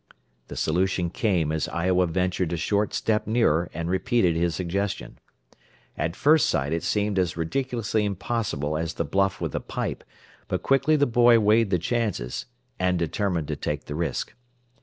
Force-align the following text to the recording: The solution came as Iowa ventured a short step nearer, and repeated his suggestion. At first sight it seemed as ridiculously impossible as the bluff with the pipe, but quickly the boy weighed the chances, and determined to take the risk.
The 0.47 0.55
solution 0.55 1.11
came 1.11 1.51
as 1.51 1.67
Iowa 1.67 2.07
ventured 2.07 2.51
a 2.53 2.57
short 2.57 2.91
step 2.95 3.27
nearer, 3.27 3.69
and 3.71 3.87
repeated 3.87 4.35
his 4.35 4.55
suggestion. 4.55 5.19
At 5.95 6.15
first 6.15 6.49
sight 6.49 6.73
it 6.73 6.81
seemed 6.81 7.19
as 7.19 7.37
ridiculously 7.37 8.03
impossible 8.03 8.75
as 8.77 8.95
the 8.95 9.05
bluff 9.05 9.39
with 9.39 9.51
the 9.51 9.61
pipe, 9.61 10.03
but 10.47 10.63
quickly 10.63 10.95
the 10.95 11.05
boy 11.05 11.37
weighed 11.39 11.69
the 11.69 11.77
chances, 11.77 12.47
and 12.79 12.97
determined 12.97 13.47
to 13.49 13.55
take 13.55 13.85
the 13.85 13.93
risk. 13.93 14.33